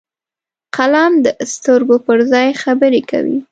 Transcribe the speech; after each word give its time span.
قلم 0.75 1.13
د 1.25 1.27
سترګو 1.53 1.97
پر 2.05 2.19
ځای 2.31 2.47
خبرې 2.61 3.01
کوي 3.09 3.37